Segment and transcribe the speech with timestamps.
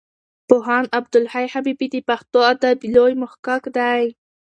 [0.47, 4.03] پوهاند عبدالحی حبیبي د پښتو ادب لوی محقق دی.